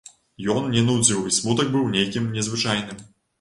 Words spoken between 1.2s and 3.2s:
і смутак быў нейкім незвычайным.